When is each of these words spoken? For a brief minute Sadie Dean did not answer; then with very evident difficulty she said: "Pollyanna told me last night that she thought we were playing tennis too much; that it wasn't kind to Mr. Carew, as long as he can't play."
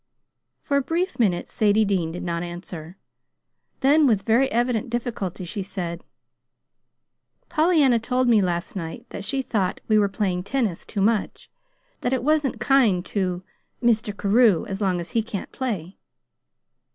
For 0.63 0.77
a 0.77 0.81
brief 0.81 1.19
minute 1.19 1.47
Sadie 1.47 1.85
Dean 1.85 2.11
did 2.11 2.23
not 2.23 2.41
answer; 2.41 2.97
then 3.81 4.07
with 4.07 4.23
very 4.23 4.51
evident 4.51 4.89
difficulty 4.89 5.45
she 5.45 5.61
said: 5.61 6.03
"Pollyanna 7.49 7.99
told 7.99 8.27
me 8.27 8.41
last 8.41 8.75
night 8.75 9.05
that 9.09 9.23
she 9.23 9.43
thought 9.43 9.79
we 9.87 9.99
were 9.99 10.09
playing 10.09 10.41
tennis 10.41 10.87
too 10.87 11.01
much; 11.01 11.51
that 11.99 12.13
it 12.13 12.23
wasn't 12.23 12.59
kind 12.59 13.05
to 13.05 13.43
Mr. 13.79 14.17
Carew, 14.17 14.65
as 14.65 14.81
long 14.81 14.99
as 14.99 15.11
he 15.11 15.21
can't 15.21 15.51
play." 15.51 15.99